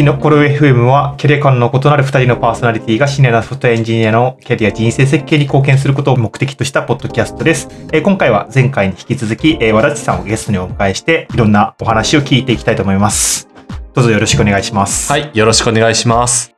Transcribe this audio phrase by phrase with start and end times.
[0.00, 7.68] きのコロ FM は、キャリア感の異なる2人のパーソナリティがシニアなソフトエンジニアのキャリア人生設計に貢献することを目的としたポッドキャストです。
[7.92, 13.48] えー今回は前回に引き続き、えー和田地さんをゲストにお迎えして、いろんなお話を聞いていきたいと思います。
[13.92, 15.12] どうぞよろしくお願いします。
[15.12, 16.54] はい、よろしくお願いします。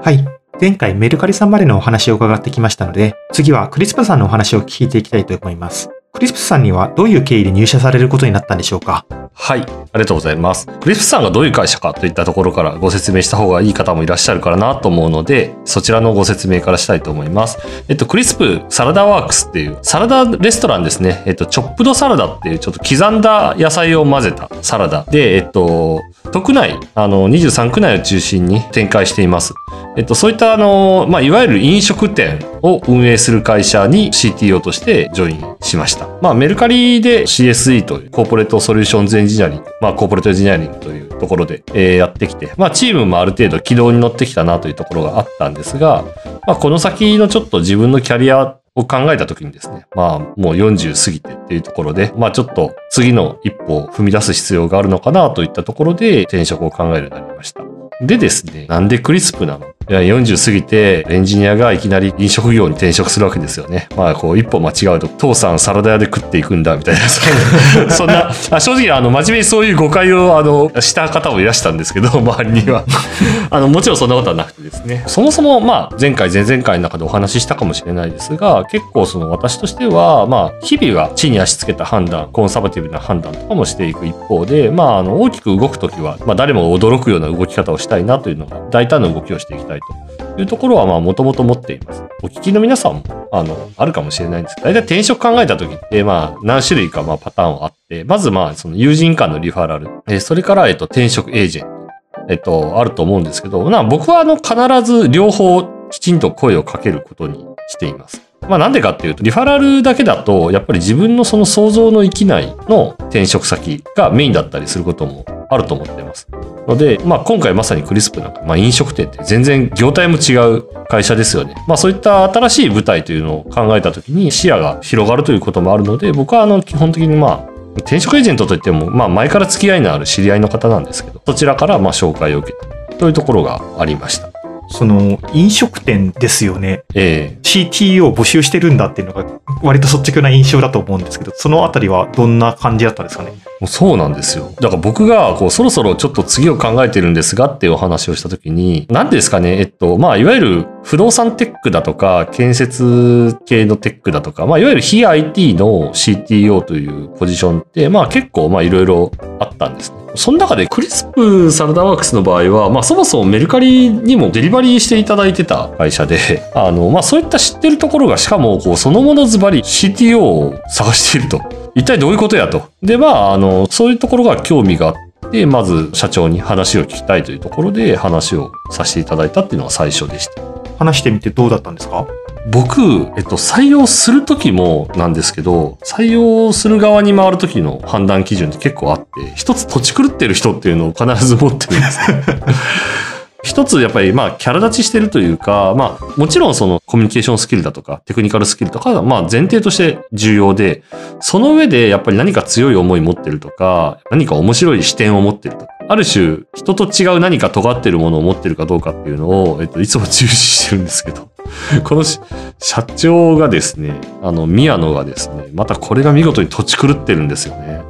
[0.00, 0.24] はい。
[0.60, 5.90] 前回メルカリさんまでのお話を伺ってきましたので、次はクリスプさんのお話を聞いていきたいと思います。
[6.16, 9.04] CRISP さんにはどういう経緯で入社されることになったんでしょうか？
[9.34, 10.66] はい、ありがとうございます。
[10.80, 17.58] CRISP さんがどういう会社かといったところからご説明した方がいい方もいらっしゃるからなと思うので、そちらのご説明からしたいと思います。
[17.88, 21.22] えっと、 CRISP SALAD WORKS っていうサラダレストランですね。
[21.26, 26.00] えっと、チョップドサラダっていうちょっと刻んだ野菜を混ぜたサラダで、えっと、
[26.32, 29.52] 都区内、あの、23区内を中心に展開しています。
[29.98, 36.05] えっと、そういったあの、まあ、いわゆる飲食店を運営する会社に CTO としてジョインしました。
[36.22, 46.04] まあ、メルカリで CSE という Corporate Solutions Engineering、まあ、コーポレートエンジニアリングというところで、えーやってきて、まあ、チームもある程度軌道に乗ってきたなというところがあったんですが、
[46.46, 57.62] まあ、この先のちょっと自分のキャリアを考えた時にですね、まあもう40過ぎてっていうところで、まあちょっと次の一歩を踏み出す必要があるのかなといったところで転職を考えるようになりました。
[58.02, 63.88] でですね、なんでクリスプなの、40過ぎてエンジニアがいきなり飲食業に転職するわけですよね。
[63.96, 67.00] まあこう一歩間違うと、父さんサラダ屋で食っていくんだみたいな、
[67.90, 72.84] そんな、正直あの真面目にそういう誤解をあのした方もいらしたんですけど、 周りには。
[73.50, 75.04] あのもちろんそんなことはなくてですね。
[75.06, 92.02] そもそもまあ前回前々回の中でお話ししたかもしれないですが、結構その私としては、まあ日々が地に足つけた判断、コンサバティブな判断とかもしていく一方で、まああの大きく動くときは、まあ誰も驚くような動き方をしたいなというのが、大胆な動きをしていきたいというところはまあもともと持っています。
[92.22, 108.22] お聞きの皆さんも、あの、あるかもしれないんですけど、大体転職考えた時って、まあ何種類かまあパターンはあって、まずまあその友人間のリファラル、えそれからえっと転職エージェント、えっと、あると思うんですけど、な僕はあの必ず両方きちんと声をかけることにしています。
[108.48, 116.28] まあなんでかっていうと、リファラルだけだと、やっぱり自分のその想像の域内の転職先がメインだったりすることもあると思っています。
[116.66, 121.54] ので、まあ今回まさにクリスプなんか、まあ飲食店って全然業態も違う会社ですよね。
[121.66, 132.54] まあそういった新しい舞台というのを考えたときに視野が広がるということもあるので、僕はあの基本的にまあ転職エージェントといっても、まあ前から付き合いのある知り合いの方なんですけど、そちらからまあ紹介を受け
[132.92, 134.30] たというところがありました。
[134.68, 136.82] その、飲食店ですよね。
[136.94, 139.24] ええ CTO を募集してるんだっていうのが、
[139.62, 143.32] 割と率直な印象だと思うんですけど、そのあたりはどんな感じだったんですかね？
[143.64, 144.52] そうなんですよ。
[144.60, 159.10] だから僕がこうそろそろちょっと次を考えてるんですがっていうお話をしたときに、何ですかね、えっと、まあいわゆる不動産テックだとか、建設系のテックだとか、まあいわゆる非 IT の CTO というポジションって、まあ結構まあいろいろ
[159.40, 159.96] あったんですね。
[160.14, 166.18] その中でクリスプサラダワークスの場合は、まあそもそもメルカリにもデリバリーしていただいてた会社で、
[166.54, 171.40] あの、まあそういった知ってるところがしかもこうそのものズバリ CTO を探していると。
[171.74, 172.62] 一体どういうことやと。
[172.80, 174.90] で、まあ、あの、そういうところが興味があ
[175.26, 180.65] って、まず社長に話を聞きたいというところで話をさせていただいたっていうのが最初でした。
[180.78, 182.06] 話してみてどうだったんですか？
[182.48, 182.80] 僕、
[183.16, 192.22] えっと、採用する時もなんですけど、採用する側に回る時の判断基準って結構あって、一つ土地狂ってる人っていうのを必ず持ってるんですね。
[193.42, 200.82] 一つやっぱりまあキャラ立ちしてるというか、まあもちろんそのコミュニケーションスキルだとかテクニカルスキルとかがまあ前提として重要で、
[201.20, 211.28] その上でやっぱり何か強い思い持ってるとか、何か面白い視点を持ってるとか、ある種人と違う何か尖ってるものを持ってるかどうかっていうのを、えっと、いつも重視してるんですけど、
[211.84, 212.20] このし
[212.58, 217.82] 社長がですね、あの宮野がですね、またこれが見事に土地狂ってるんですよね。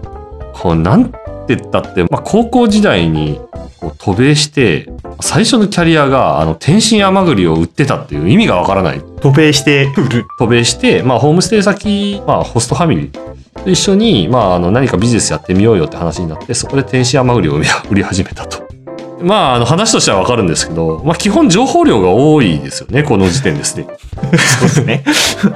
[0.53, 1.19] こうなんて
[1.49, 3.41] 言ったって、まあ高校時代に
[3.81, 4.89] こう渡米して、
[5.21, 9.03] 最初のキャリアが、あの、天津甘栗を売ってたっていう意味がわからない。
[9.21, 10.27] 渡米して売る。
[10.39, 18.67] 渡米して、まあ、ホームステイ先、まあ、ホストファミリーと一緒に、まあ、あの、何かビジネスやってみようよって話になって、そこで天津甘栗を売り 売り始めたと。
[19.21, 23.87] まあ、あの、話としてはわかるんですけど、まあ、基本情報量が多いですよね、この時点ですね。
[24.23, 25.05] そうですね。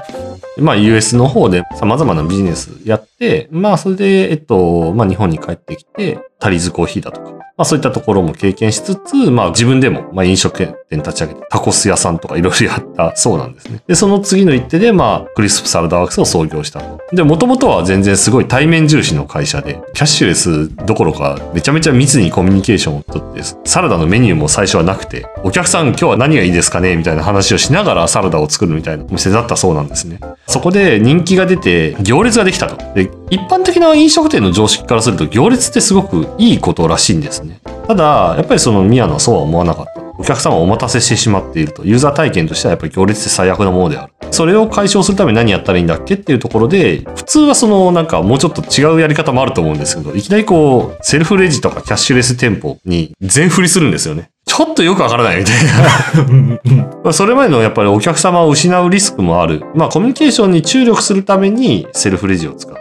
[0.58, 10.56] まあ、US の方で様々なビジネスやって、まあ、それで、えっと、まあ、日本に帰ってきて、タリーズコーヒーだとか、まあそういったところも経験しつつ、まあ自分でも、まあ飲食
[10.88, 13.82] 店立ち上げて、タコス屋さんとかいろいろやったそうなんですね。
[13.86, 16.98] で、その次の一手で、まあ、クリスプサラダワークスを創業したと。
[17.12, 30.18] で、もともとは全然すごい対面重視の会社で、キャッシュレスどころか、めちゃめちゃ密にコミュニケーションをとって、サラダのメニューも最初はなくて、お客さん今日は何がいいですかねみたいな話をしながらサラダを作るみたいなお店だったそうなんですね。
[30.46, 32.94] そこで人気が出て、行列ができたと。
[32.94, 37.60] で、一般的な飲食店の常識からすると、行列ってすごくいいことらしいんですね。
[37.86, 40.00] ただ、やっぱりその宮野はそうは思わなかった。
[40.18, 41.84] お客様をお待たせしてしまっていると。
[41.84, 44.12] ユーザー体験としてはやっぱり行列って最悪なものである。
[44.32, 54.30] それを解消するために何やったらいいんだっけっていうところで、普通はそのなんかもうちょっと違うやり方もあると思うんですけど、いきなりこう、セルフレジとかキャッシュレス店舗に全振りするんですよね。
[54.44, 56.60] ちょっとよくわからないみたいな。
[57.02, 59.62] まあ それまでのやっぱりお客様を失うリスクもある。
[59.74, 62.76] まあコミュニケーションに注力するためにセルフレジを使う。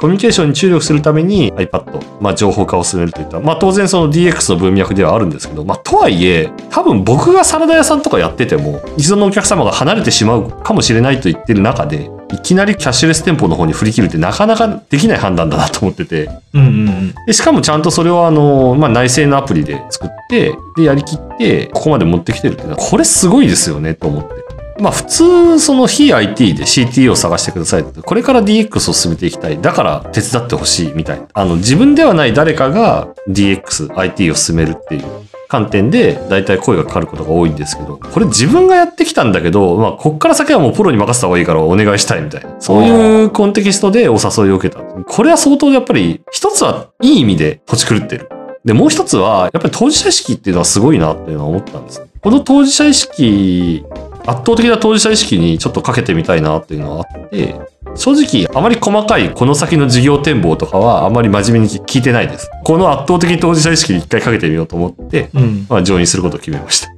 [0.00, 16.30] コミュニケーションに注力するために iPad、まあ、情報化を進めるといった、まあ、当然その DX の文脈ではあるんですけど、まあ、とはいえ、多分僕がサラダ屋さんとかやってても、一度のお客様が離れてしまうかもしれないと言ってる中で、いきなりキャッシュレス店舗の方に振り切るってなかなかできない判断だなと思ってて。
[16.54, 17.14] うんうんうん。
[17.26, 24.49] でしかもちゃんとそれをあの、まあ、内製のアプリで作って、で、やりきって、ここまで持ってきてるっていうのは、これすごいですよね、と思って。
[24.80, 29.60] まあ普通、その非 IT で CTO を探してください、これから DX を進めていきたい。
[29.60, 31.26] だから手伝ってほしいみたいな。
[31.32, 35.04] あの、自分ではない誰かが DX、IT を進めるっていう
[35.48, 42.54] 観点で、大体声がかかることが多いんですけど、これ自分がやってきたんだけど、まあこっから先はもうプロに任せた方がいいからお願いしたいみたいな。
[42.60, 44.80] そういうコンテキストでお誘いを受けた。
[44.80, 48.28] これは相当やっぱり、一つはいい意味で土地狂ってる。
[48.64, 52.09] で、もう一つは、やっぱり当事者意識っていうのはすごいなっていうのは思ったんですね。
[52.22, 53.82] この当事者意識、
[54.26, 57.58] 圧倒的な当事者意識にちょっとかけてみたいなっていうのはあって、
[57.96, 62.50] 正直あまり細かいこの先の事業展望とかはあまり真面目に聞いてないです。
[62.62, 65.66] この圧倒的当事者意識に一回かけてみようと思って、うん。
[65.68, 66.90] まあ、上院することを決めました。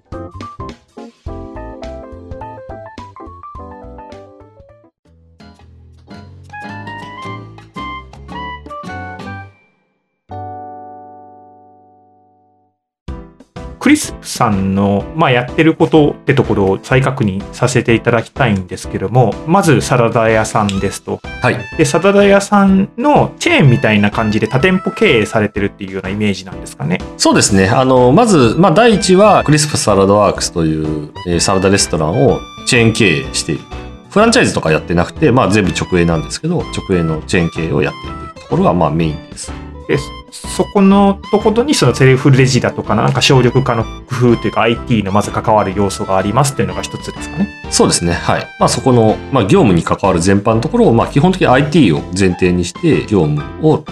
[13.83, 21.21] クリスプさんの、まあ、やってることってところを再確認させていただきたいんですけども、まずサラダ屋さんですと。
[21.41, 21.57] はい。
[21.77, 26.99] で、サラダ屋さんのチェーンみたいな感じで多店舗経営されてるっていうようなイメージなんですかね。
[27.17, 27.71] そうですね。
[27.71, 33.65] あの、まず、まあ、第一は、クリスプサラダワークスという、えーサラダレストランをチェーン経営している。
[34.11, 39.53] フランチャイズとかやってなくて、まあ、全部直営なんですけど、直営のチェーン経営をやっているというところが、まあ、メインです。
[39.93, 39.99] で、
[40.31, 47.49] そこのところにそのセルフレジだとか、なんか省力化の工夫というか IT のまず関わる要素がありますっていうのが一つですかね。
[47.71, 48.15] そうですね。
[48.15, 48.47] はい。
[48.59, 53.85] まあ、そこの、まあ、業務に関わる全般のところを、まあ、基本的に IT を前提にして、業務を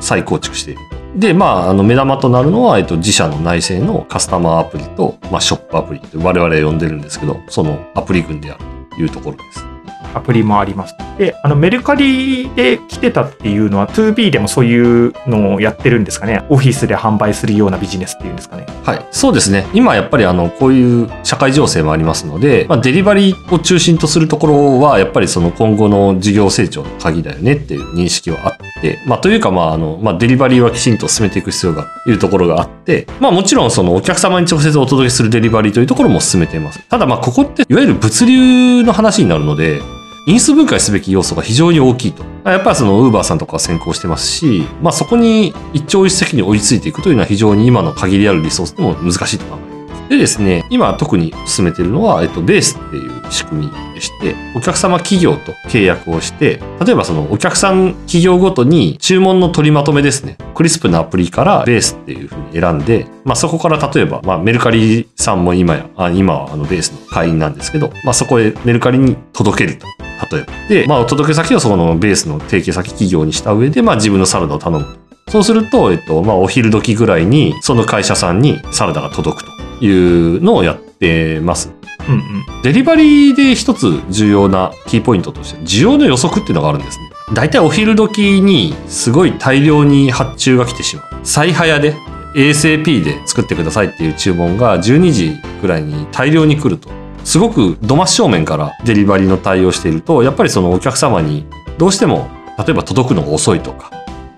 [0.00, 0.80] 再構築している。
[1.16, 9.71] で、まあ、あの、目玉となるのは、えっと、自社の内製のカスタマーアプリと、まあ、ショップアプリって我々呼んでるんですけど、そのアプリ群であるというところです。
[10.14, 10.94] アプリもあります。
[11.18, 16.44] で、あのメルカリで来てたっていうのは 2B でもそういうのをやってるんですかね。
[16.48, 18.66] オフィスで販売するようなビジネスっていうんですかね。
[18.84, 19.06] はい。
[19.10, 19.66] そうですね。
[19.72, 36.80] 今やっぱりあの、こういう社会情勢もありますので、まあ、デリバリーを中心とするところは、やっぱりその今後の事業成長の鍵だよねっていう認識はあって、まあ、というかまあ、あの、まあ、デリバリーはきちんと進めていく必要がいるところがあって、まあ、もちろんそのお客様に直接お届けするデリバリーというところも進めています。
[36.88, 39.80] ただまあ、ここっていわゆる物流の話になるので、
[40.24, 42.24] 因数分解すべき要素が非常に大きいと。
[42.44, 50.08] やっぱりそのウーバーさんとかは先行してますし、まあそこに一朝一夕に追いついていくというのは非常に今の限りあるリソースでも難しいと考えます。
[50.08, 60.36] でですね、今特に進めているのは、えっと、ベースっていう仕組みでして、お客様企業と契約をして、例えばそのお客さん企業ごとに注文の取りまとめですね。
[60.54, 69.86] クリスプのアプリからベースっていうふうに選んで、まあそこから例えば、まあメルカリさんも今や、あ今はあのベースの会員なんですけど、まあそこへメルカリに届けると。
[70.30, 70.52] 例えば。
[70.68, 75.30] で、まあ、お届け先をそのベースの提携先企業にした上で、まあ、自分のサラダを頼むと。
[75.30, 81.72] そうすると、えっと、まあ、お昼時ぐらいに、その会社さんにサラダが届くというのをやってます。
[82.08, 82.62] うんうん。
[82.62, 87.10] デリバリーで一つ重要なキーポイントとして、需要の予測っていうのがあるんですね。
[87.32, 91.04] 大体お昼時にすごい大量に発注が来てしまう。
[91.22, 91.94] 最早で
[92.34, 97.01] ASAP で作ってくださいっていう注文が12時ぐらいに大量に来ると。
[97.24, 101.46] すごく度真正面からデリバリーの対応していると、やっぱりそのお客様に
[101.78, 103.90] どうしても、例えば届くのが遅いとか、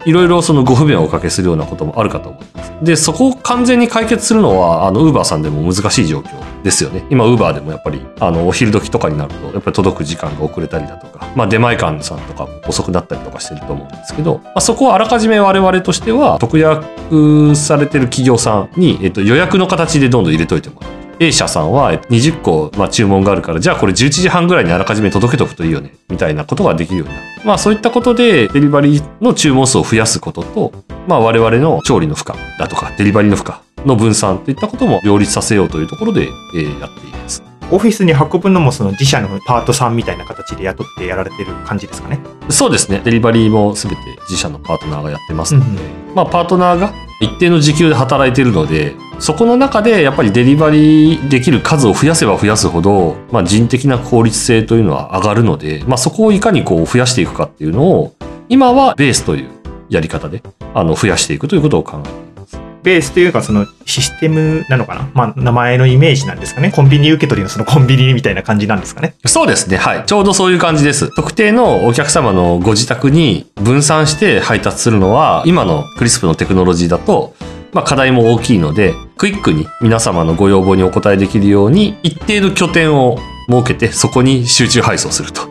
[0.07, 2.73] いろいろそのご不便をおかけするようなこともあるかと思います。
[2.83, 7.05] で、そこを完全に解決するのは、あの、ウーバーさんでも難しい状況ですよね。
[7.11, 21.04] 今、ウーバーでもやっぱり、あの、お昼時とかになると、やっぱり届く時間が遅れたりだとか、まあ、出前館さんとかも遅くなったりとかしてると思うんですけど、まあ、そこをあらかじめ我々としては、特約されてる企業さんに、えっと、予約の形でどんどん入れといてもらう。
[21.21, 27.27] A 社さんは20個、まあ、注文があるから、じゃあこれ11時半ぐらいにあらかじめ届けとくといいよね、みたいなことができるようになる。
[27.45, 30.73] まあそういったことで、デリバリーの注文数を増やすことと、
[31.07, 37.43] まあ我々の調理の負荷だとか、デリバリーの負荷の分散といったことも両立させようというところで、えーやっています。
[37.71, 42.21] オフィスに運ぶのもその自社のパートさんみたいな形で雇ってやられてる感じですかね？
[42.51, 43.01] そうですね。
[43.05, 58.15] デリバリーもすべて自社のパートナーがやってますので、うんまあパートナーが一定の時給で働いているので、そこの中でやっぱりデリバリーできる数を増やせば増やすほど、まあ人的な効率性というのは上がるので、まあそこをいかにこう増やしていくかっていうのを、
[58.49, 59.49] 今はベースという
[59.89, 60.43] やり方で、
[60.75, 62.61] あの、増やしていくということを考えています。
[62.83, 65.09] ベースというかそのシステムなのかな？
[65.15, 66.71] まあ名前のイメージなんですかね？
[66.71, 69.15] コンビニ受け取りのそのコンビニみたいな感じなんですかね？
[69.25, 69.79] そうですね。
[69.79, 70.05] はい。
[70.05, 71.15] ちょうどそういう感じです。
[71.17, 77.35] 特定のお客様のご自宅に分散して配達するのは、今のクリスプのテクノロジーだと、
[77.73, 83.19] まあ課題も大きいので、クイックに皆様のご要望にお答えできるように、一定の拠点を
[83.49, 85.49] 設けて、そこに集中配送すると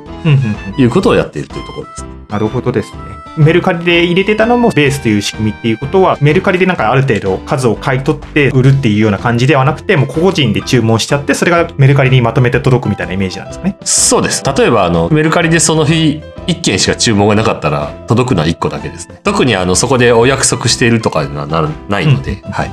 [0.77, 2.05] いうことをやっているというところです。
[2.29, 3.00] なるほどですね。
[3.36, 13.77] メルカリで入れてたのもベースという仕組みっていうことは、メルカリでなんかある程度数を買い取って売るっていうような感じではなくて、もう個々人で注文しちゃって、それがメルカリにまとめて届くみたいなイメージなんですかね。
[13.84, 14.43] そうです。
[14.46, 19.20] 例えば、あの、メルカリでその日、1件しか注文がなかったら、届くのは1個だけですね。
[19.24, 22.72] 特にあの、そこでお約束しているとかにはならないので、うんはい。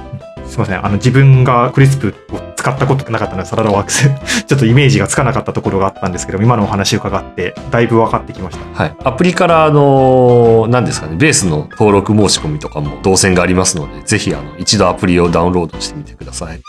[0.50, 0.84] すいません。
[0.84, 4.10] あの、自分がクリスプを使ったことなかったので、サラダワークス、
[4.46, 8.82] ちょっとイメージがつかなかったところがあったんですけど、今のお話伺って、だいぶ分かってきました。
[8.82, 8.96] はい。
[9.04, 16.60] アプリから、あの、何ですかね、ベースの登録申し込みとかも動線がありますので、ぜひ、あの、一度アプリをダウンロードしてみてください。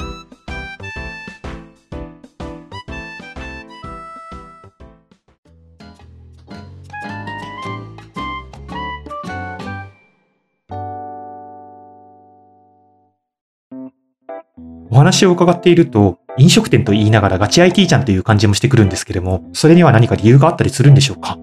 [14.93, 21.39] お話を伺っていると、飲食店と言いながらガチ IT じゃんという感じもしてくるんですけれども、それには何か理由があったりするんでしょうか？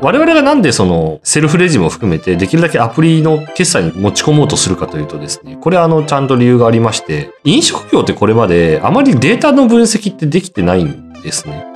[0.00, 11.66] 我々がなんでそのセルフレジも含めてできるだけアプリの決済に持ち込もうとするかというとですね、これはあのちゃんと理由がありまして、飲食業ってこれまであまりデータの分析ってできてないんですね。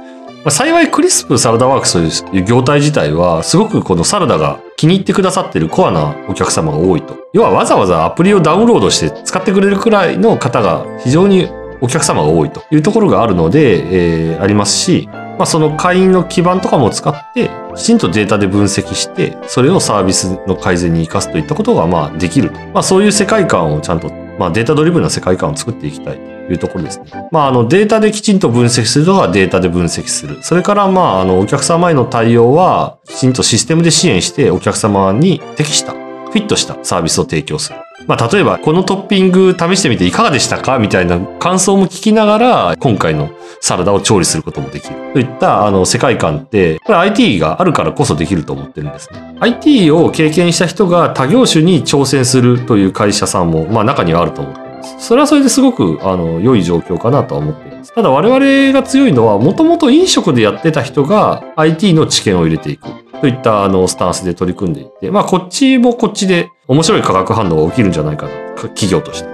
[0.45, 7.17] ま幸いクリスプサラダワークスという業態自体はすごくこのサラダが気に入ってくださってるコアなお客様が多いと。
[7.33, 11.49] 要はわざわざアプリをダウンロードして使ってくれるくらいの方が非常に
[11.81, 22.59] お客様が多いというところがあるので、えーありますし、まあ、その会員の基盤とかも使って、きちんとデータで分析して、それをサービスの改善に生かすといったことがまあできると。
[22.73, 27.07] まあ、そういう世界観をちゃんと、まあ、データドリブンな世界観を作っていきたいいうところですね。
[27.31, 30.39] まあ、あのデータできちんと分析するのはデータで分析する。
[30.43, 37.77] それから、まあ、あのお客様への対応は、きちんとシステムで支援して、お客様に適した、フィットしたサービスを提供する。
[38.07, 40.79] まあ、例えば、このトッピング試してみていかがでしたか？
[40.79, 44.95] みたいな感想も聞きながら、今回のサラダを調理することもできる。
[45.13, 49.37] といった、あの、世界観って、これ IT があるからこそできると思ってるんですね。
[49.41, 54.68] IT を経験した人が他業種に挑戦するという会社さんも、まあ中にはあると思っています。
[54.99, 57.93] それはそれですごく、あの、良い状況かなとは思っています。
[57.95, 62.89] ただ我々が強いのは、もともと飲食でやってた人が IT の知見を入れていく。
[63.21, 69.29] といったあのスタンスで取り組んでいて、まあこっちもこっちで面白い化学反応が起きるんじゃないかな、か企業として。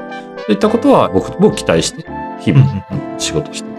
[0.46, 2.06] といったことは僕も期待して、
[2.40, 2.84] 日々
[3.18, 3.73] 仕事して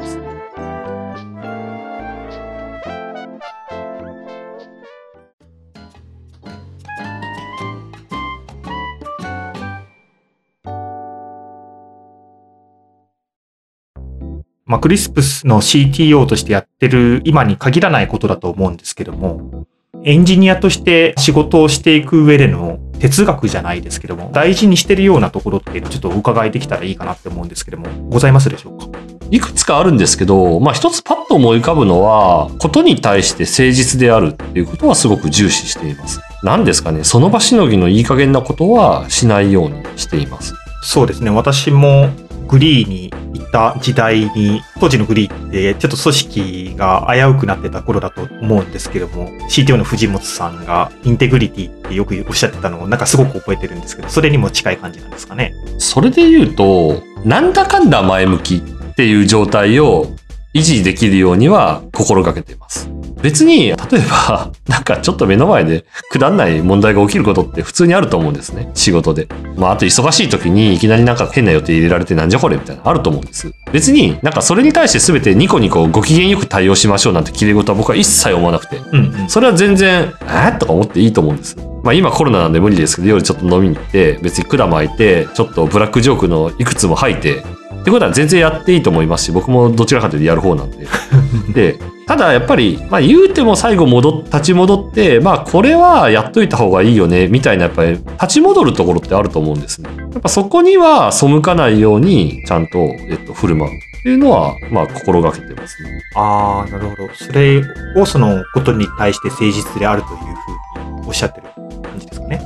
[14.67, 19.67] まあ、クリスプスの CTO としてやってる今に限らないことだと思うんですけども、
[20.03, 28.87] エンジニアとして仕事をしていく上での哲学じゃないですけども、大事にしてるようなところっていうのをちょっとお伺いできたらいいかなって思うんですけども、ございますでしょうか？
[29.29, 36.21] いくつかあるんですけど、まあ一つパッと思い浮かぶのは、ことに対して誠実であるっていうことはすごく重視しています。
[36.41, 40.55] 何ですかね、その場しのぎのいい加減なことはしないようにしています。
[40.81, 41.29] そうですね。
[41.29, 42.09] 私も
[42.47, 43.11] グリーにい
[43.55, 55.53] た時代に、当時のグリーってちょっと組織が危うくなってた頃だと思うんですけども、CTO の藤本さんがインテグリティってよくおっしゃってたのをなんかすごく覚えてるんですけど、それにも近い感じなんですかね。
[55.77, 60.07] それで言うと、なんだかんだ前向きっていう状態を
[60.53, 62.89] 維持できるようには心がけています。
[63.21, 63.75] 別に、例え
[64.09, 68.69] ば、 なんかちょっと目の前でくだんない問題が起きることって普通にあると思うんですね。
[68.73, 69.27] 仕事で。
[69.55, 73.51] まあ、あと忙しい時にいきなりなんか変な予定入れられてなんじゃこれみたいなのあると思うんです。
[73.71, 78.77] 別になんかそれに対して全てニコニコご機嫌よく対応しましょうなんて綺麗事は僕は一切思わなくて。
[78.91, 79.29] うんうん。
[79.29, 81.57] それは全然、えー、とか思っていいと思うんです。
[81.83, 87.43] まあ今コロナなんで無理ですけど、夜ちょっと飲みに行って、別に管巻いて、ちょっとブラックジョークのいくつも吐いて、
[87.85, 90.87] ってことは全然やっていいと思いますし、僕もどちらかというとやる方なんで。
[91.53, 99.89] で、ただやっぱり、まあ言うても最後戻っ、立ち戻って、まあこれはやっといた方がいいよね、みたいなやっぱり立ち戻るところってあると思うんですね。
[100.13, 106.01] やっぱそこには背かないように、ちゃんと、えっと、振る舞うっていうのは、まあ心がけてますね。
[106.15, 107.07] ああ、なるほど。
[107.13, 107.61] それ
[107.95, 111.47] をそのことに対して誠実であるというふうにおっしゃってる
[111.83, 112.41] 感じですかね。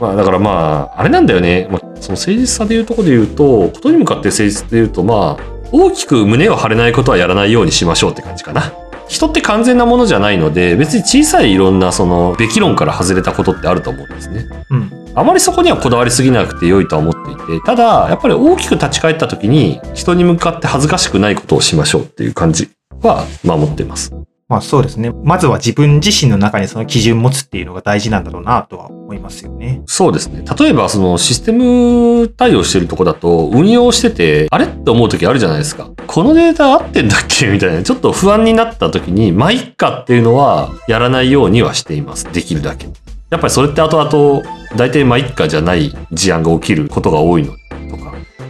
[0.00, 1.66] まあだからまあ、あれなんだよね。
[1.70, 8.72] まあ、その誠実さでいうところで言うと、ことに向かって誠実で言うと、まあ、大きく胸を張れないことはやらないようにしましょうって感じかな。
[9.08, 14.46] 人って完全なものじゃないので、別に小さいいろんなその、べき論から外れたことってあると思うんですね。
[14.70, 14.78] うん。
[14.78, 15.12] うん。
[15.14, 22.70] あまりそこにはこだわりすぎなくて良いとは思っていて、ただ、やっぱり大きく立ち返った時に、人に向かって恥ずかしくないことをしましょうっていう感じ
[23.00, 24.12] は守っています。
[24.48, 25.10] まあそうですね。
[25.24, 29.82] まずは自分自身の中にその基準持つっていうのが大事なんだろうなとは思いますよね。
[29.86, 30.44] そうですね。
[30.58, 35.90] 例えば、そのシステム対応してるとこだと、運用してて、あれって思う時あるじゃないですか。
[36.06, 37.82] このデータ合ってんだっけみたいな。
[37.82, 42.30] ちょっと不安になった時に、まあ、いっかっていうのは、やらないようにはしています。
[42.30, 42.86] できるだけ。
[43.30, 44.42] やっぱりそれって後々、
[44.76, 47.63] 大体まあ、いっかじゃない事案が起きることが多いのとか。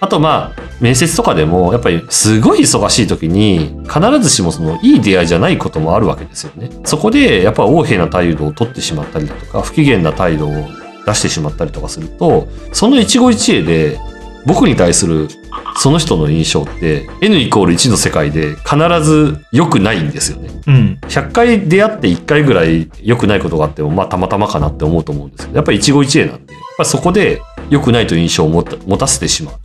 [0.00, 6.70] あとまあ、面接とかでも、やっぱりすごい忙しい時に、必ずしもそのいい出会いじゃないこともあるわけですよね。
[6.84, 10.68] そこで、やっぱ横柄な態度を取ってしまったりだとか、不機嫌な態度を
[11.06, 13.98] 出してしまったりとかすると、その一期一会で、
[14.46, 15.28] 僕に対する
[15.76, 20.48] その人の印象って、N イコール1の世界で必ず良くないんですよね。
[20.66, 20.98] うん。
[21.08, 29.63] 100回出会って1回ぐらい良くないことがあっても、まあたまたまかなって思うと思うんですけど、やっぱり一期一会なんで、やっぱりそこで良くないという印象を持たせてしまうと。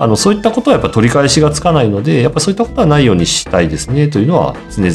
[0.00, 4.94] あの、そういったことはやっぱ取り返しがつかないので、やっぱそういったことはないようにしたいですね、というのは常々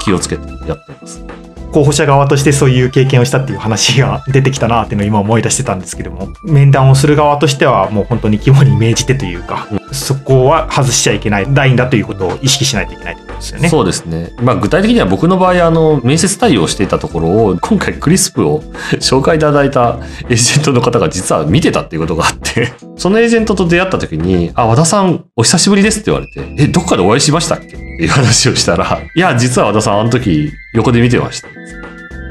[0.00, 1.24] 気をつけてやっています。
[1.72, 13.68] 候補者側としてそういう経験をしたっていう話が出てきたなっていうのを今思い出してたんですけども、面談をする側としてはもう本当に肝に銘じてというか、そこは外しちゃいけないラインだということを意識しないといけないことですよね。
[13.68, 14.32] そうですね。
[14.40, 18.62] まあ具体的には僕の場合、あの、面接対応していたところを、今回クリスプを
[19.00, 19.98] 紹介いただいた
[20.28, 26.26] エージェントの方が実は見てたっていうことがあって、そのエージェントと出会った時に、あ、和田さん、お久しぶりですって言われ
[26.56, 27.66] て、え、どっかでお会いしましたっけ？
[27.66, 31.48] っていう話をしたら、いや、実は和田さん、あの時、横で見てました。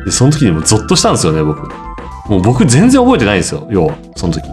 [0.06, 1.62] で、その時にもゾッとしたんですよね、僕。
[2.30, 4.44] もう僕全然覚えてないんですよ、要は、その時。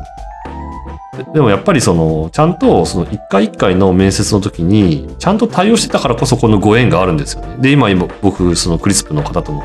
[1.33, 7.57] でもやっぱりその、ちゃんとその一回一回の面接の時に、ちゃんと対応してたからこそこのご縁があるんですよね。
[7.59, 9.63] で、今、今僕、そのクリスプの方とも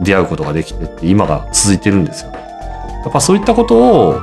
[0.00, 2.32] 出会うことができてって、今が続いてるんですよ。
[2.32, 4.20] やっぱそういったことを、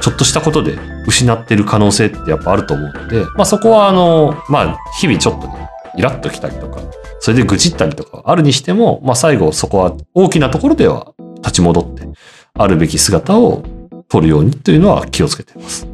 [0.00, 6.80] ちょっとしたことで失ってる可能性ってやっぱあると思うので、まあそこはあの、まあ日々ちょっとね、イラッときたりとか、
[7.20, 12.06] それで愚痴ったりとかあるにしても、まあ最後そこは大きなところでは立ち戻って、
[12.54, 13.62] あるべき姿を
[14.08, 15.93] 取るようにというのは気をつけています。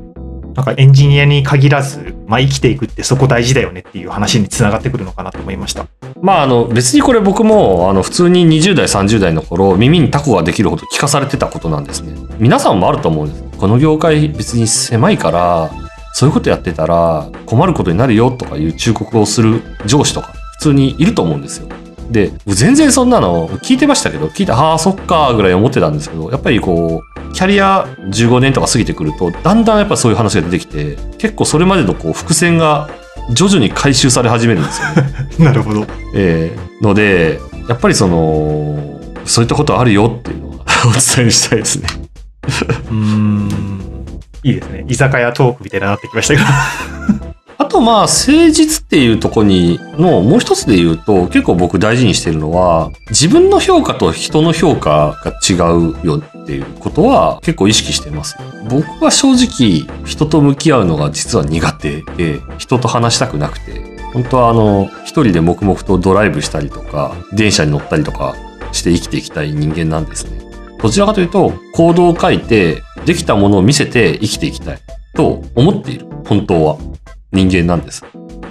[0.61, 5.87] なんかエンジニアに限らず、まあ、生きていくってそこ大事だよねっていう話につながってくるのかなと思いました。
[6.21, 12.15] まああの別にこれ僕もあの普通に20代30代の頃耳にタコができるほど聞かされてたことなんですね。
[12.39, 13.43] 皆さんもあると思うんです。
[13.57, 15.71] この業界別に狭いから
[16.13, 21.69] そういうことやってたら困ることになるよとかいう忠告をする上司とか普通にいると思うんですよ。
[22.11, 32.91] で全然そんなの聞いてましたけど聞いてああそっかぐらい思ってたんですけどやっぱりこうキャリア15年とか過ぎてくるとだんだんやっぱそういう話が出てきて結構それまでのこう伏線が
[33.33, 35.05] 徐々に回収され始めるんですよね。
[35.39, 35.87] なるほど。
[36.15, 41.89] えーので、やっぱりその、そういったことあるよっていうのはお伝えしたいですね。
[42.43, 44.07] うーん。
[44.43, 44.85] いいですね。
[44.89, 46.41] 居酒屋トークみたいになってきましたが。
[46.43, 47.30] あ
[47.71, 58.37] とまあ、誠実っていうとこにの、もう一つで言うと、結構僕大事にしてるのは、自分の評価と人の評価が違うよっていうことは結構意識してます。
[58.69, 68.35] 僕は正直、人と向き合うのが実は苦手で、人と話したくなくて、本当はあの、一人で黙々とドライブしたりとか、電車に乗ったりとか
[68.73, 70.41] して生きていきたい人間なんですね。
[70.83, 74.79] どちらかというと、行動を書いて、できたものを見せて生きていきたい
[75.15, 76.07] と思っている。
[76.27, 76.90] 本当は。
[77.33, 78.05] 人間なんです。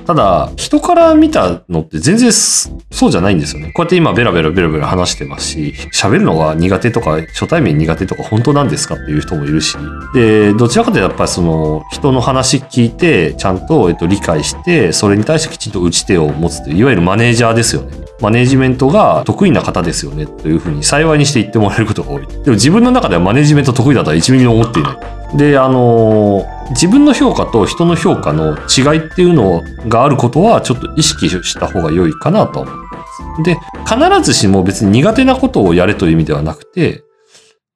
[0.05, 3.71] ただ、人から見たのって全然そうじゃないんですよね。
[3.73, 9.77] こうやって今ベラベラベラベラ話してますし、喋るのが苦手とか、初対面苦手とか本当なんですかっていう人もいるし。
[10.15, 17.91] で、どちらかというとやっぱりその人の話聞いて、ちゃんと、えっと、理解して、それに対してきちんと打ち手を持つという、いわゆるマネージャーですよね。
[18.19, 22.27] マネジメントが得意な方ですよねというふうに幸いにして言ってもらえることが多い。
[22.27, 25.18] でも自分の中ではマネジメント得意だとは1ミリも思っていない。
[25.35, 33.05] で、あの自分の評価と人の評価の違いっていうのがあることはちょっと意識した方が良いかなと思ってま
[33.37, 33.43] す。
[33.43, 37.03] で、必ずしも別に苦手なことをやれという意味ではなくて、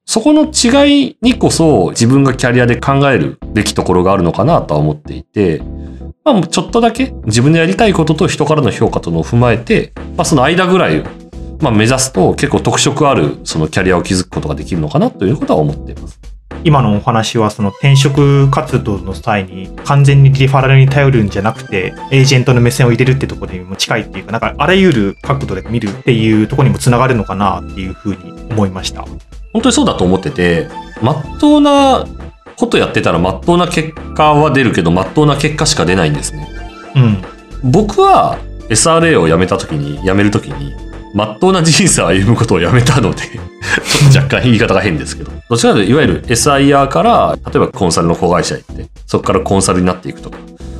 [0.06, 5.62] そこの違いにこそ自分がキャリアで考えるべきところがあるのかなとは思っていて、
[6.24, 11.02] まあ、ちょっとだけ自分のやりたいことと人からの評価とのを踏まえて、まあ、その間ぐらい、
[11.60, 16.20] まあ、目指すと結構特色あるそのキャリアを築くことができるのかなということは思っています。
[16.64, 29.02] 今のお話はその転職活動の際に完全にリファラルに頼るんじゃなくてエージェントの目線を入れるってところにも近いっていうかなんかあらゆる角度で見るっていうところにもつながるのかなっていうふうに思いました
[29.52, 30.68] 本当にそうだと思ってて
[31.02, 32.06] まっとうな
[32.56, 36.48] ことやってたらまっとうな結果は出るけどまっとうな結果しか出ないんですね。
[36.96, 37.70] うん。
[37.70, 40.72] 僕は SRA を辞めた時に、辞める時に、
[41.14, 45.32] まっとうな人生を歩むことをやめたのでちょっと若干言い方が変ですけど。
[45.48, 50.38] どちらかというと、いわゆる SIR から、例えばコンサルの子会社行って、そこからコンサルになっていくとか。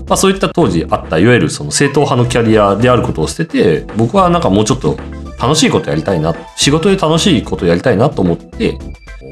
[0.09, 4.99] まあそういった当時あった、いわゆるその正統派のキャリアであることを捨てて、僕はなんかもうちょっと
[5.41, 8.79] 楽しいことやりたいな、仕事で楽しいことやりたいなと思って、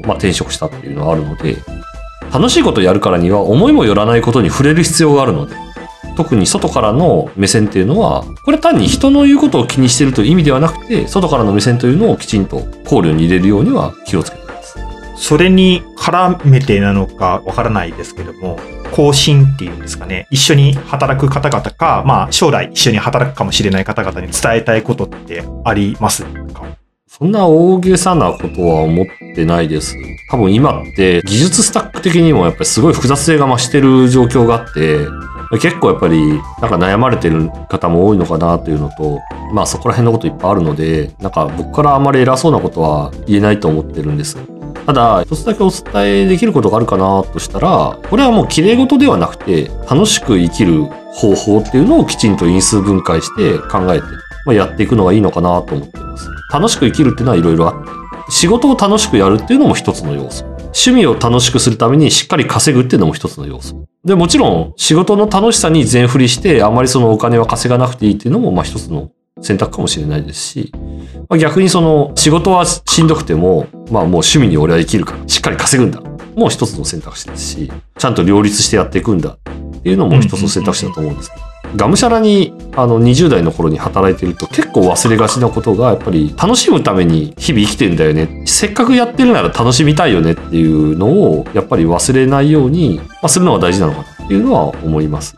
[0.05, 1.57] まあ転職したっていうのはあるので、
[2.33, 5.55] 楽しいことやるからには思いもよらないことに触れる必要があるので、
[6.15, 14.77] 特に外からの目線っていうのは、これ単に人の言うことを気にしてるという意味ではなくて、外からの目線というのをきちんと考慮に入れるようには気をつけています。
[15.15, 18.59] それに絡めてなのかわからないですけども、
[18.91, 26.63] 更新っていうんですかね、一緒に働く方々か、まあ将来一緒に働くかもしれない方々に伝えたいことってありますか？
[27.07, 29.95] そんな大げさなことは思ってないです。
[30.29, 35.05] 多分今って技術スタック的にもやっぱりすごい複雑性が増してる状況があって、
[35.59, 39.19] 結構やっぱりなんか悩まれてる方も多いのかなというのと、
[39.53, 44.37] まあそこら辺のこといっぱいあるので、なんか僕からあまり偉そうなことは言えないと思ってるんです。
[44.85, 54.05] ただ、一つだけお伝えできることがあるかなとしたら、これはもう綺麗事ではなくて、楽しく生きる方法っていうのをきちんと因数分解して考えて、
[54.45, 56.27] まあ、やっていくのがいいのかなと思ってます。
[56.51, 57.91] 楽しく生きるっていうのはいろいろあって、
[58.29, 60.52] 仕事を楽しくやるっていうのも一つの要素。
[60.73, 63.87] 趣味を楽しくするためにしっかり稼ぐっていうのも一つの要素。
[64.03, 70.71] で、もちろん仕事の楽しさに全振りして、あまりそのお金は稼がなくていいっていうのも、まあ一つの選択かもしれないですし、
[71.29, 76.01] まあ、逆にその仕事はしんどくても、まあもう趣味に俺は生きるから、しっかり稼ぐんだ。
[76.35, 81.31] もう一つの選択肢ですし、ちゃんと両立してやっていくんだっていうのも一つの選択肢だと思うんです。
[81.75, 95.37] がむしゃらにあの20代の頃に働いてると結構忘れがちなことがやっぱり楽しむために日々生きてんだよねせっかくやってるなら楽しみたいよねっていうのをやっぱり忘れないように、まあ、するのが大事なのかなっていうのは思います。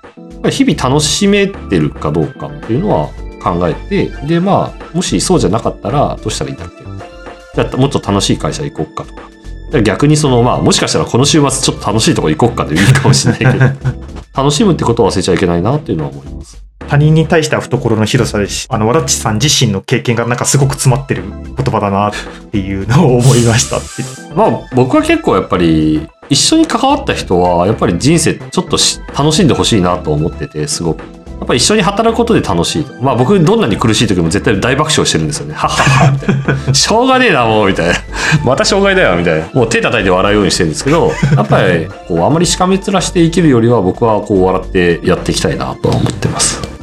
[0.50, 3.08] 日々楽しめてるかどうかっていうのは
[3.43, 6.84] 考えてでまあもしそうじゃなかったらどうしたらいいんだっけ？
[7.56, 13.65] じゃあもっと楽しい会社行こうかとか逆にそのまあもしかしたらこの週末ちょっと楽しいとこ行こうかでいいかもしれないけど
[14.38, 16.64] 楽しむってことを忘れちゃいけないなっていうのは思います。
[16.88, 22.13] 他人に対しては懐の広さですし、あの、わらちさん自身の経験がなんかすごく詰まってる言葉だなっ
[22.51, 28.77] ていうのを思いましたまあ、僕は結構やっぱり、一緒に関わった人は、やっぱり人生ちょっと
[29.17, 31.03] 楽しんでほしいなと思ってて、すごく。
[31.38, 32.86] やっぱり一緒に働くことで楽しい。
[33.02, 35.54] まあ僕どんなに苦しい時も絶対大爆笑してるんですよね。
[35.54, 36.74] はっはっはみたいな。
[36.74, 37.93] しょうがねえなもうみたいな。
[38.43, 39.48] また障害だよみたいな。
[39.54, 46.74] もう手叩いて笑うようにしてるんですけど、やっぱりこうあまりしかめ面して生きるよりは僕はこう笑ってやっていきたいなと思ってます。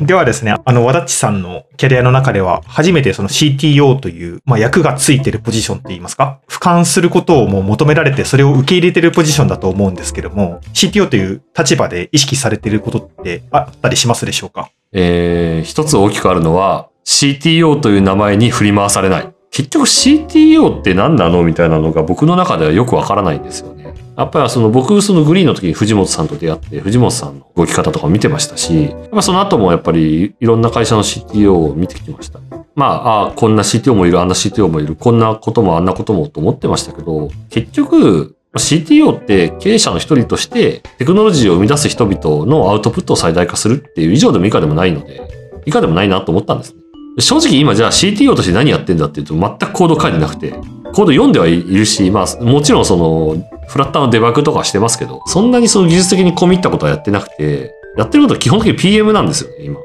[0.00, 14.70] ではですね、あの、わだっちさんのキャリアの中では、初めてその CTO という、まあ、役がついてるポジションって言いますか、俯瞰することをもう求められて、それを受け入れてるポジションだと思うんですけども、CTO という立場で意識されてることってあったりしますでしょうか？
[14.92, 19.28] えー、一つ大きくあるのは、CTO という名前に振り回されない。
[19.50, 21.44] 結局 CTO って何なの？
[21.44, 23.73] みたいなのが僕の中ではよくわからないんですよ。
[24.16, 32.38] やっぱりその僕そのグリーンの時に藤本さんと出会って藤本さんの動き方とかを見てましたし、やっぱその後もやっぱりいろんな会社の CTO を見てきました。
[32.76, 45.20] まあ、ああこんな CTO もいる、あんな CTO もいる、こんなこともあんなこともと思ってましたけど、結局 CTO って経営者の一人としてテクノロジーを生み出す人々のアウトプットを最大化するっていう以上でも以下でもないので、
[45.66, 46.80] 以下でもないなと思ったんですね。
[47.18, 50.54] 正直今じゃあ CTO として何やってんだっていうと全くコード書いてなくて、
[50.94, 53.36] コード読んではいるし、まあもちろんその
[53.68, 59.76] フラッターのデバッグとかしてますけど、そんなにその技術的に込み入ったことはやってなくて、やってることは基本的に PM なんですよね、今。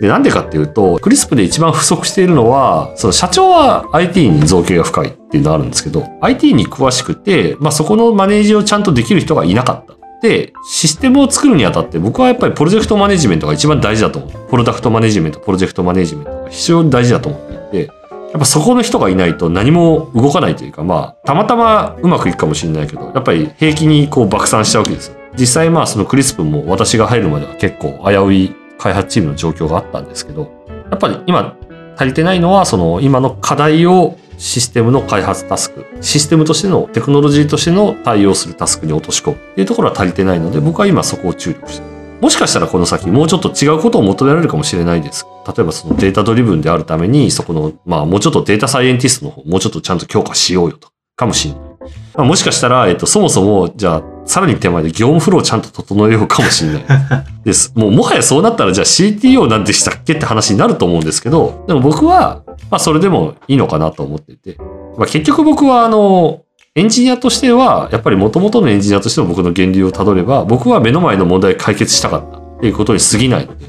[0.00, 9.94] で、なんでかっていうと、クリスプで一番不足しているのは、その社長は IT に造形が深いっていうのがあるんですけど、IT に詳しくて、まあそこのマネージをちゃんとできる人がいなかった。
[10.22, 14.50] で、システムを作るにあたって僕はやっぱりプロジェクトマネジメントが一番大事だと思う。
[14.50, 17.92] プロダクトマネジメント、プロジェクトマネジメントが非常に大事だと思っていて、
[18.32, 25.16] やっぱそこの人がいないと何も動かないというか、まあ、たまたまうまくいくかもしれないけど、やっぱり平気にこう爆散しちゃうわけですよ。
[25.36, 30.50] 実際まあそのクリスプも私が入るまでは結構危うい開発チームの状況があったんですけど、
[30.90, 31.56] やっぱり今
[31.96, 41.89] 足りてないのはその今の課題をシステムの開発タスク、システムとしてのテクノロジーとしての対応するタスクに落とし込むっていうところは足りてないので、僕は今そこを注力してる。
[42.20, 45.26] もしかしたらこの先もうちょっと違うことを求められるかもしれないです。
[45.46, 50.90] 例えばそのデータドリブンであるために、そこの、まあもうちょっとデータサイエンティストの方、もうちょっとちゃんと強化しようよと。
[51.20, 51.60] かもしれない。
[52.14, 56.84] まあ、もしかしたら、えっと、そもそも、じゃあ、さらに手前で業務フローをちゃんと整えようかもしれない。
[57.44, 57.72] です。
[57.76, 64.56] もう、もはやそうなったら、じゃあ CTO なんでしたっけって話になると思うんですけど、でも僕は、まあ、それでもいいのかなと思っていて、
[64.96, 66.40] まあ、結局僕は、あの、
[66.76, 72.38] エンジニアとしては、やっぱり元々のエンジニアとしての僕の源流をたどれば、僕は目の前の問題解決したかった。
[72.38, 73.46] っていうことに過ぎない。
[73.46, 73.66] ので、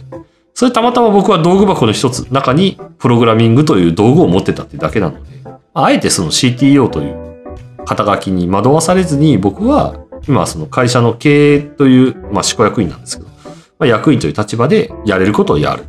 [0.53, 5.31] それたまたま僕は道具箱の一つ中にプログラミングという道具を持ってたってだけなので、
[5.73, 9.95] あえてその CTO という肩書きに惑わされずに僕は
[10.27, 13.29] 今その会社の経営という、まあ、執行役員なんですけど、
[13.79, 15.85] まあ、役員という立場でやれることをやる。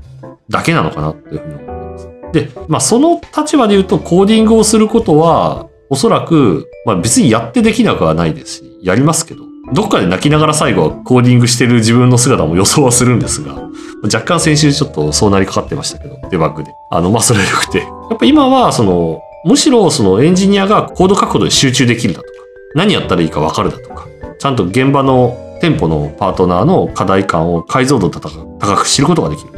[0.49, 2.09] だけなのかなっていうふうに思ってます。
[2.33, 13.69] で、まあ、その立場で言うとコーディングをすることはおそらく、まあ、別にやってできなくはないですし、やりますけど、どっかで泣きながら最後はコーディングしてる自分の姿も 予想はするんですが、
[14.05, 16.71] 若干先週ちょっとそうなりかかってましたけど、デバッグで。
[16.91, 17.81] あの、まあ、それは良くて。
[17.81, 22.33] やっぱ今は、その、むしろそのエンジニアがコード書くことに集中できるだとか、
[22.75, 24.07] 何やったらいいか分かるだとか、
[24.39, 28.31] ちゃんと現場の店舗のパートナーの課題感を解像度高
[28.77, 29.51] く知ることができる。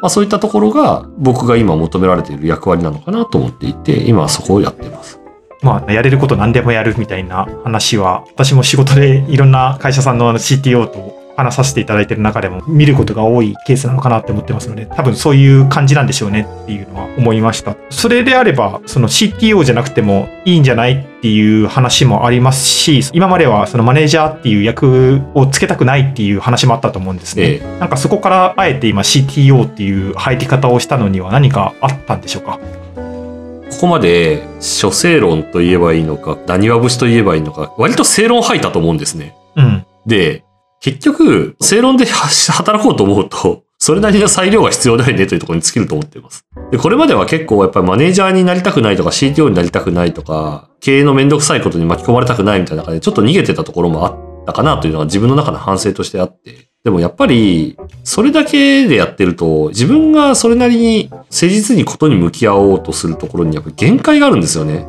[0.00, 5.20] まあ、そういったところが僕が今求められている役割なのかなと思っていて、今はそこをやっています。
[5.64, 17.76] まあ、やれること何でもやるみたいな話は、私も仕事でいろんな会社さんの CTO と話させていただいてる中でも見ることが多いケースなのかなって思ってますので、多分そういう感じなんでしょうねっていうのは思いました。
[17.90, 27.42] それであれば、その CTO じゃなくてもいいんじゃないっていう話もありますし、今まではそのマネージャーっていう役をつけたくないっていう話もあったと思うんですね。
[27.44, 32.60] ええ、なんかそこからあえて今 CTO っていう入り方をしたのには何かあったんでしょうか？
[33.74, 39.34] ここまで諸正論と言えばいいのか、何は節と言えばいいのか、割と正論吐いたと思うんですね。
[39.56, 39.84] うん。
[40.06, 40.44] で、
[40.80, 46.46] 結局、正論で働こうと思うと、それなりの裁量が必要だよねというところに尽きると思っています。
[46.70, 56.68] で、これまでは結構やっぱりマネージャーになりたくないとか CTO になりたくないとか、経営のめんどくさいことに巻き込まれたくないみたいな中でちょっと逃げてたところもあったかなというのが自分の中の反省としてあって。
[56.84, 64.86] でもやっぱり、それだけでやってると、自分がそれなりに誠実にことに向き合おうとするところにやっぱり限界があるんですよね。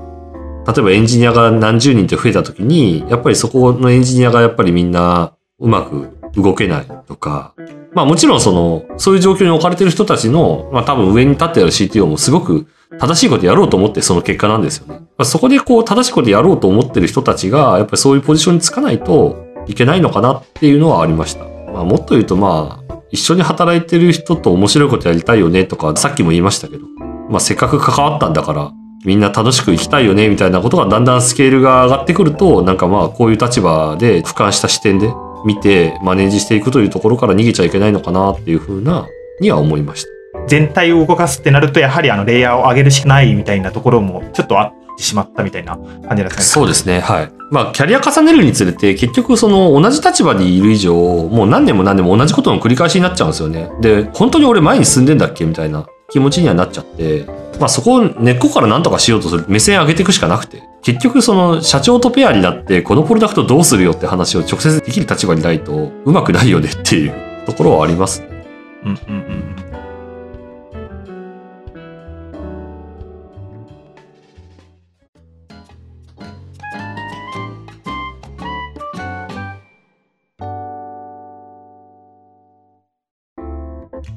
[0.68, 7.54] 例えばエンジニアが何十人って増えた時に、やっぱりそこのエンジニアがやっぱりみんなうまく動けないとか、
[7.94, 12.68] まあもちろんその、そういう状況に置かれてる人たちの、まあ多分上に立ってやる CTO もすごく
[13.00, 14.96] 正しいことやろうと思ってその結果なんですよね。
[14.96, 21.46] まあ、そこでこう正しいことやろうと思ってる人たちが、やっぱりそういうポジションにつかないといけないのかなっていうのはありました。
[21.72, 26.86] まあもっと言うとまあ、一緒に働いてる人と面白いことやりたいよねとか、さっきも言いましたけど、
[27.30, 28.72] まあせっかく関わったんだから、
[29.06, 35.14] みんな楽しく生きたいよねみたいなことがだんだんスケールが上がってくると、なんかまあこういう立場で俯瞰した視点で
[35.46, 39.08] 見てマネージしていくというところから逃げちゃいけないのかなっていうふうな
[39.40, 40.10] には思いました。
[40.48, 46.48] 全体を動かすってなるとやはりあのレイヤーを上げるしかないみたいなところもちょっとあってしまったみたいな感じですかね。
[46.48, 47.00] そうですね。
[47.00, 47.32] はい。
[47.52, 53.70] まあ、キャリア重ねるにつれて、結局、その、同じ立場にいる以上、もう何年も何年も同じことの繰り返しになっちゃうんですよね。
[53.82, 57.26] で、本当に俺前に進んでんだっけみたいな気持ちにはなっちゃって、
[57.60, 68.28] まあそこを根っこから何とかしようとする目線上げていくしかなくて、結局その社長とペアになってこのプロダクトどうするよって話を直接できる立場にないとうまくないよねっていうところはありますね。
[68.84, 69.45] うんうんうん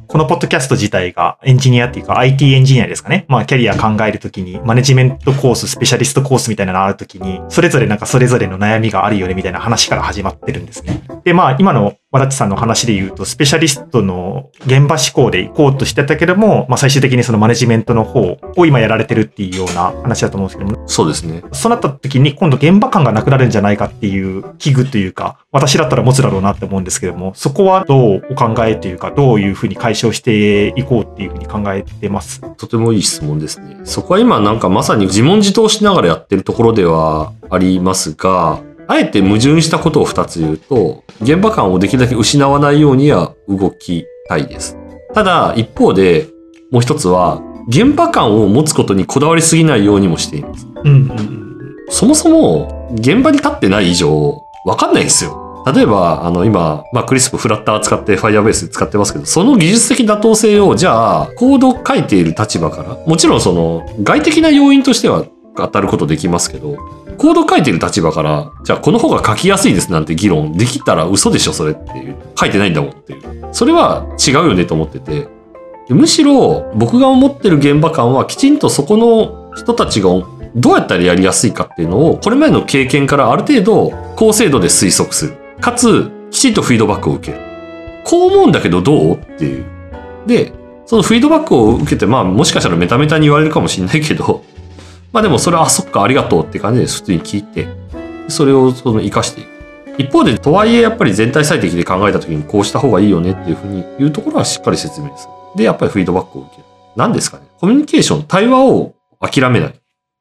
[0.09, 3.27] このポッドキャスト自体がエンジニアっていうか IT エンジニアですかね。
[3.29, 11.03] まあキャリア考えるときにマネジメントコース、スペシャリストコースみたいなのあるときに、それぞれなんかそれぞれの悩みがあるよねみたいな話から始まってるんですね。
[11.25, 21.42] で、まあ今のわらちさんの話で言うと、スペシャリストの現場志向で行こうとしてたけども、まあ、最終的にそのマネジメントの方を今やられてるっていうような話だと思うんですけども、そうですね。
[21.53, 32.40] そうなった時に今度現場感がなくなるんじゃないかっていう危惧というか、私だったら持つだろうなって思うんですけども、そこはどうお考えというか、どういうふうに解消していこうっていうふうに考えてます？
[32.57, 33.81] とてもいい質問ですね。
[33.85, 44.79] そこは今なんかまさに自問自答しながらやってるところではありますが、あえて矛盾したことを2つ言うと、現場感をできるだけ失わないようには動きたいです。
[45.12, 46.27] ただ、一方で、
[46.70, 50.66] もう一つは、現場感を持つことにこだわりすぎないようにもしています。
[50.85, 51.77] うんうんうん。
[51.90, 55.64] そもそも、現場に立ってない以上、わかんないんですよ。
[55.70, 66.77] 例えば、あの、今、まあ、クリスプフラッター使って Firebase で使ってますけど、その技術的妥当性を、じゃあ、コード書いている立場から、もちろんその、外的な要因としては当たることできますけど、
[67.18, 72.16] コード書いてる立場から、じゃあこの方が書きやすいですなんて議論できたら嘘でしょ、それっていう。
[72.38, 73.48] 書いてないんだもんっていう。
[73.52, 75.28] それは違うよねと思ってて、
[75.88, 80.11] むしろ僕が思ってる現場感はきちんとそこの人たちが
[80.54, 85.37] どうやったらやりやすいかっていうのをこれまでの経験からある程度高精度で推測する。
[85.61, 87.44] かつきちんとフィードバックを受ける。
[88.04, 89.64] こう思うんだけどどうっていう。
[90.26, 90.52] で、
[90.87, 94.44] そのフィードバックを受けてまあもしかしたらメタメタに言われるかもしれないけど、
[95.12, 97.68] まあでもそれはあそっかありがとうって感じで普通に聞いて、
[98.29, 99.49] それをその活かしていく。
[99.99, 105.33] 一方で、とはいえやっぱり全体最適で考えた時にこうした方がいいよねっていうふうに言うところはしっかり説明する。
[105.57, 106.64] で、やっぱりフィードバックを受ける。
[106.94, 107.44] 何ですかね？
[107.59, 109.73] コミュニケーション、対話を諦めないっ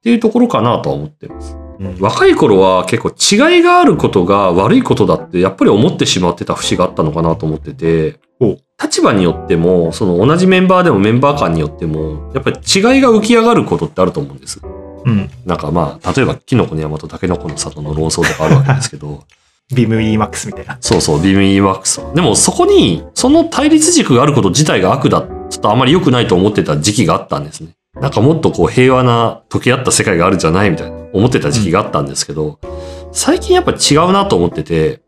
[0.03, 1.55] ていうところかなとは思ってます。
[1.55, 1.67] うん
[1.99, 14.61] 若い頃は結構違いがあることが悪いことだってやっぱり思ってしまってた節があったのかなと思ってて立場によっても、その同じメンバーでもメンバー間によっても、やっぱり違いが浮き上がることってあると思うんです。
[15.05, 15.29] うん。
[15.45, 19.23] なんかまあ、例えばキノコの山とタケノコの里の論争とかあるわけですけど、
[19.73, 20.77] ビーム EMAX みたいな。
[20.79, 22.13] そうそう、ビーム EMAX。
[22.13, 27.71] でもそこに、その対立軸があること自体が悪だ、ちょっとあまり良くないと思ってた時期があったんですね。
[27.99, 32.59] なんかもっとこう平和な溶け合った世界があるんじゃないみたいな思ってた時期があったんですけど、
[33.11, 35.01] 最近やっぱ違うなと思ってて、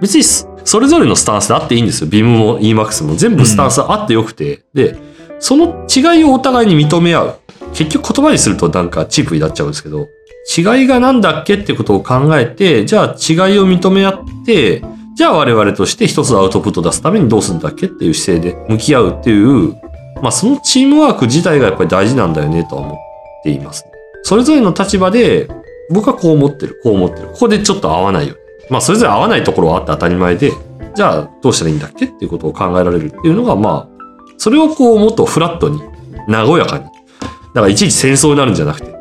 [0.00, 0.22] 別に
[0.68, 2.10] それぞれのスタンスであっていいんですよ。
[2.10, 4.60] ビームも EMAX も全部スタンスあってよくて。
[4.74, 4.98] で、
[5.38, 7.34] その違いをお互いに認め合う。
[7.72, 10.08] 結局言葉にするとなんかチープになっちゃうんですけど、
[10.54, 14.82] 違いがなんだっけってことを考えて、じゃあ違いを認め合って、
[15.16, 19.72] じゃあ我々として一つアウトプットを出すためにどうするんだっけっていう姿勢で向き合うっていう、
[20.20, 22.96] まあそのチームワーク自体がやっぱり大事なんだよねとは思っ
[23.42, 23.86] ています。
[24.22, 25.48] それぞれの立場で、
[25.90, 27.28] 僕はこう思ってる、こう思ってる。
[27.28, 28.40] ここでちょっと合わないよね。
[28.70, 30.52] まあそれぞれ合わないところはあって当たり前で、
[30.94, 33.98] じゃあどうしたらいいんだっけっていうことを考えられるっていうのが、まあ、
[34.36, 35.80] それをこうもっとフラットに、
[36.28, 36.84] 和やかに。
[36.84, 38.94] だからいちいち戦争になるんじゃなくて、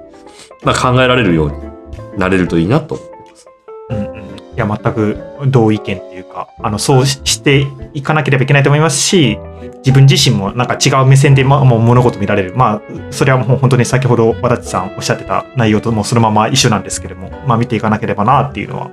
[0.63, 3.47] まあ考えられるようになれるといいなと思ってます。
[3.89, 4.17] うんうん。
[4.19, 9.37] いや、全く同意見っていうか、あの、そうしていかなければいけないと思いますし、
[9.79, 12.53] 自分自身もなんか違う目線で、ま、もう物事見られる。
[12.55, 18.91] まあ、それはもう本当に先ほど和田さんおっしゃってた内容ともうそのまま一緒なんですけども、まあ見ていかなければなっていうのは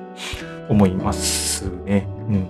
[0.68, 2.06] 思いますね。
[2.28, 2.48] うん。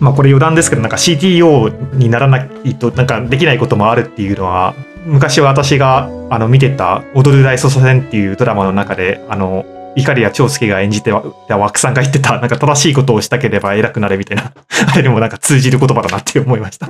[0.00, 4.74] まあこれ余談ですけど、なんか CTO にならないとなんかできないこともあるっていうのは、
[5.06, 9.64] 昔は私があの見てた踊る大捜査線っていうドラマの中で、あの、
[9.96, 11.12] 怒谷長介が演じて
[11.48, 14.52] た枠さんが言ってた、なんか正しいことをしたければ偉くなれみたいな、
[14.92, 16.88] あれにもなんか通じる言葉だなって思いました。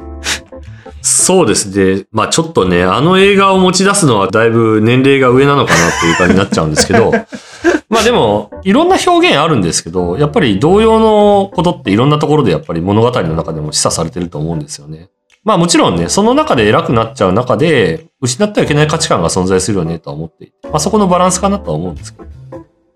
[1.06, 2.06] そうですね。
[2.12, 7.12] まあちょっとね、あの映画を持ち出すのはだいぶ年齢が上なのかなっていう感じになっちゃうんですけど、
[7.90, 15.10] まあでも、いろんな表現あるんですけど、やっぱり同様のことっていろんなところでやっぱり物語の中でも示唆されてると思うんですよね。
[15.44, 22.24] まあもちろんね、その中で偉くなっちゃう中で、失ってはいけない価値観が存在するよねとは思っていて、まあそこのバランスかなとは思うんですけど。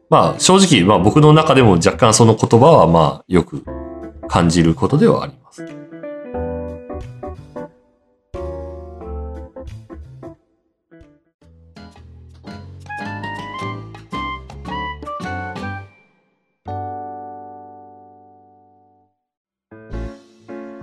[0.09, 3.65] まあ正直、まあ僕の中でも若干その言葉はまあよく
[4.29, 5.88] 感じることではあります。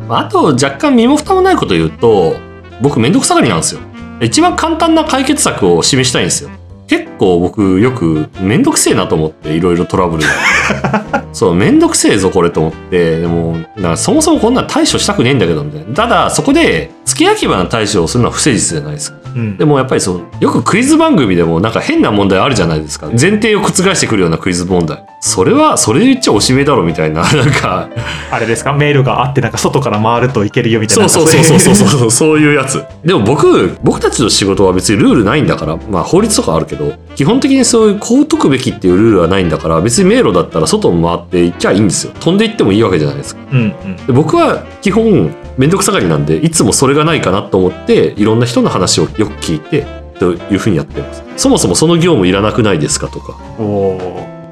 [0.09, 2.35] あと、若干身も蓋もないこと言うと、
[2.81, 3.81] 僕めんどくさがりなんですよ。
[4.21, 6.49] 一番簡単な解決策を示したいんですよ。
[6.87, 11.25] 結構僕よくめんどくせえなと思っていろいろトラブルが。
[11.33, 15.93] そう、めんどくせえぞこれと思って、でも、なんかそもそもこんなん対処したくねえんだけど、みたいな。
[15.93, 19.17] ただ、そこで付け焼き場の対処をするのは不誠実じゃないですか。
[19.35, 23.07] うんでもやっぱりその、よくクイズ番組でもなんか変な問題あるじゃないですか。
[23.07, 25.03] 前提を覆してくるようなクイズ問題。
[25.19, 27.89] それは、それで言っちゃおしめだろみたいな、 なんか、
[28.31, 28.71] あれですか？
[28.71, 31.09] メールがあって、なんか外から回るといけるよみたいな。
[31.09, 31.89] そうそうそうそうそうう。
[31.99, 32.81] そう、 そういうやつ。
[33.03, 42.13] でも僕、僕たちの仕事は別にルールないんだから、まあ法律とかあるけど、基本的にそういうこう解くべきっていうルールはないんだから、別に迷路だったら外を回って行っちゃいいんですよ。
[42.19, 43.41] 飛んで行ってもいいわけじゃないですか。
[43.51, 43.95] うんうん。
[43.95, 49.87] で僕は基本、めんどくさがりなんで、いつもそれがないかなと思って、いろんな人の話をよく聞いて、
[50.19, 51.23] というふうにやってます。
[51.37, 53.37] そもそもその業務いらなくないですかとか。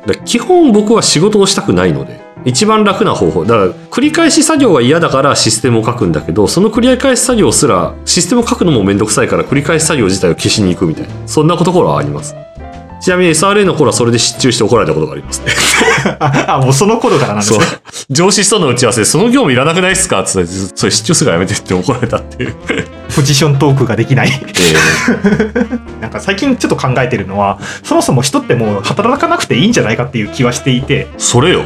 [0.06, 3.46] だ基本僕は仕事をしたくないので、一番楽な方法。
[3.46, 11.14] だから、繰り返し作業が嫌だからシステムを書くんだけど、その繰り返し作業すら、システムを書くのもめんどくさいから繰り返し作業自体を消しに行くみたいな。
[11.26, 12.36] そんなところはあります。
[13.04, 15.52] ちなみに SRA の頃はそれで失注して怒られたことがありますね。
[16.48, 17.66] あ、もうその頃からなんですそうね。。
[18.10, 20.22] 上司との打ち合わせで、その業務いらなくないですか？
[20.22, 22.56] って言って、それ失注するからやめてって怒られたっていう。
[23.14, 24.30] ポジショントークができない。
[24.32, 31.66] え なんか最近ちょっと考えてるのは、そもそも人ってもう働かなくていいんじゃないかっていう気はしていて、ーそれよ。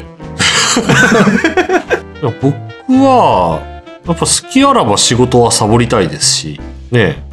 [2.42, 2.56] 僕
[3.04, 3.60] は、
[4.08, 6.60] やっぱ好きあらば仕事はサボりたいですし、
[6.92, 7.28] ねえ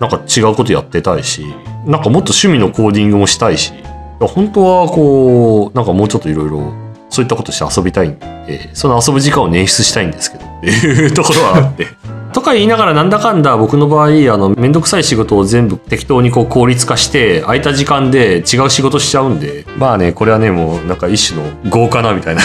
[0.00, 1.46] なんか違うことやってたいし、
[1.86, 3.72] なんかもっと趣味のコーディングもしたいし、
[4.20, 6.72] 本当はこう、なんかもうちょっといろいろ、
[7.10, 11.86] そういったことして遊びたいんで、その遊ぶ時間を捻出したいんですけど、っていうところはあって。
[12.32, 22.42] とか言いながらなんだかんだ僕の場合、あの、めんどくさい仕事を全部適当にこう効率化して、空いた時間で違う仕事しちゃうんで、まあね、これはね、もうなんか一種の豪華なみたいな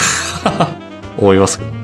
[1.17, 1.78] 思いますけど。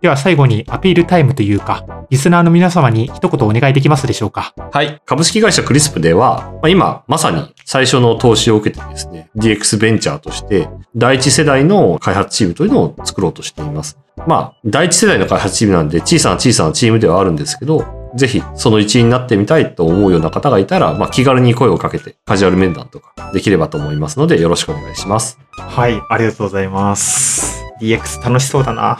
[0.00, 4.54] では最後にアピールタイムというか、リスナーの皆様に一言お願いできますでしょうか？
[4.72, 5.02] はい。
[5.04, 13.98] 株式会社クリスプでは、まあ、今、まさに最初の投資を受けてですね、DX ベンチャーとして、第一世代の開発チームというのを作ろうとしています。
[14.26, 17.84] まあ、第一世代の開発チームなんで、小さな小さなチームではあるんですけど、
[18.14, 25.40] ぜひ、その一員になってみたいと思うような方がいたら、まあ、気軽に声をかけて、カジュアル面談とかできればと思いますので、よろしくお願いします。
[25.50, 27.64] はい、ありがとうございます。
[27.80, 28.98] DX 楽しそうだな。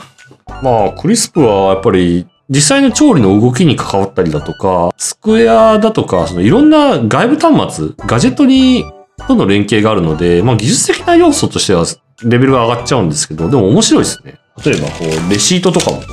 [0.63, 8.85] まあ、クリスプはやっぱり、実際の調理の動きに関わったりだとか、スクエアだとか、そのいろんな外部端末、ガジェットに、
[9.27, 11.85] との連携があるので、まあ技術的な要素としては
[12.23, 14.39] レベルが上がっちゃうんですけど、でも面白いですね。
[14.65, 16.03] 例えば、こう、レシートとかもこ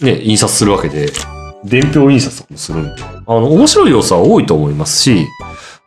[0.00, 1.10] う、ね、印刷するわけで、
[1.64, 5.26] 伝票印刷とかもするんで、あの、面白い要素は多いと思いますし、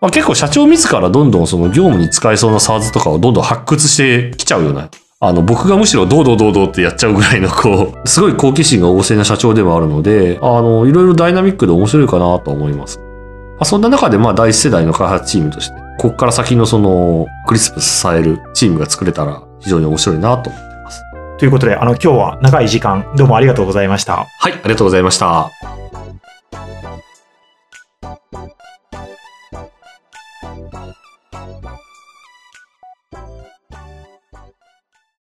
[0.02, 4.90] まあ結構社長自らどんどんその業務に使えそうな SARS とかをどんどん発掘してきちゃうような
[5.26, 13.00] あの、僕がむしろどうどうどうどうってやっちゃうぐらいの、こう、すごい好奇心が旺盛な社長でもあるので、あの、いろいろダイナミックで面白いかなと思います。
[13.00, 21.02] まあ、そんな中で、まあ、第一世代の開発チームとして、ここから先のその、クリスプ支えるチームが作れたら、非常に面白いなと思ってます。
[21.38, 24.28] ということで、あの、今日は長い時間、どうもありがとうございました。
[24.40, 25.83] はい、ありがとうございました。